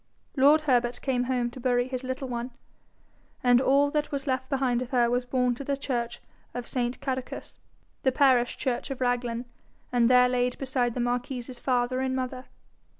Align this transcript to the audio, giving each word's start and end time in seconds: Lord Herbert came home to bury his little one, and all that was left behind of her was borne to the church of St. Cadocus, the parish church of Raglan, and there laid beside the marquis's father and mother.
Lord 0.35 0.61
Herbert 0.61 0.99
came 1.03 1.25
home 1.25 1.51
to 1.51 1.59
bury 1.59 1.87
his 1.87 2.03
little 2.03 2.27
one, 2.27 2.49
and 3.43 3.61
all 3.61 3.91
that 3.91 4.11
was 4.11 4.25
left 4.25 4.49
behind 4.49 4.81
of 4.81 4.89
her 4.89 5.11
was 5.11 5.25
borne 5.25 5.53
to 5.53 5.63
the 5.63 5.77
church 5.77 6.19
of 6.55 6.65
St. 6.65 6.99
Cadocus, 7.01 7.59
the 8.01 8.11
parish 8.11 8.57
church 8.57 8.89
of 8.89 8.99
Raglan, 8.99 9.45
and 9.91 10.09
there 10.09 10.27
laid 10.27 10.57
beside 10.57 10.95
the 10.95 10.99
marquis's 10.99 11.59
father 11.59 11.99
and 11.99 12.15
mother. 12.15 12.45